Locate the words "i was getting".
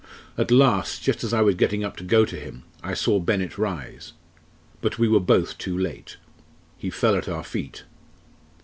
1.31-1.83